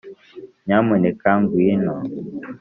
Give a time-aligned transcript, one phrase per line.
[0.65, 1.93] nyamuneka ngwino